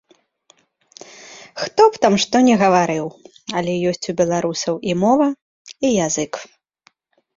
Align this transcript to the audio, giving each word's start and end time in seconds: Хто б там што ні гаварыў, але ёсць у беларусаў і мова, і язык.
Хто 1.63 1.81
б 1.91 2.01
там 2.07 2.13
што 2.23 2.35
ні 2.47 2.55
гаварыў, 2.63 3.05
але 3.61 3.71
ёсць 3.91 4.09
у 4.15 4.19
беларусаў 4.23 4.75
і 4.91 4.99
мова, 5.03 5.29
і 5.87 5.97
язык. 6.05 6.33